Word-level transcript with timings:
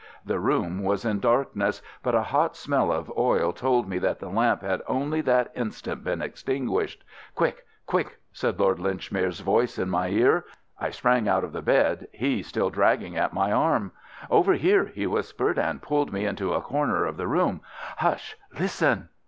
The 0.25 0.39
room 0.39 0.81
was 0.81 1.05
in 1.05 1.19
darkness, 1.19 1.83
but 2.01 2.15
a 2.15 2.23
hot 2.23 2.57
smell 2.57 2.91
of 2.91 3.13
oil 3.15 3.53
told 3.53 3.87
me 3.87 3.99
that 3.99 4.17
the 4.19 4.29
lamp 4.29 4.63
had 4.63 4.81
only 4.87 5.21
that 5.21 5.51
instant 5.55 6.03
been 6.03 6.23
extinguished. 6.23 7.03
"Quick! 7.35 7.67
Quick!" 7.85 8.17
said 8.33 8.59
Lord 8.59 8.79
Linchmere's 8.79 9.41
voice 9.41 9.77
in 9.77 9.91
my 9.91 10.07
ear. 10.09 10.45
I 10.79 10.89
sprang 10.89 11.27
out 11.27 11.43
of 11.43 11.53
bed, 11.65 12.07
he 12.13 12.41
still 12.41 12.71
dragging 12.71 13.15
at 13.15 13.31
my 13.31 13.51
arm. 13.51 13.91
"Over 14.31 14.53
here!" 14.53 14.85
he 14.85 15.05
whispered, 15.05 15.59
and 15.59 15.83
pulled 15.83 16.11
me 16.11 16.25
into 16.25 16.51
a 16.51 16.61
corner 16.61 17.05
of 17.05 17.15
the 17.17 17.27
room. 17.27 17.61
"Hush! 17.97 18.35
Listen!" 18.59 19.09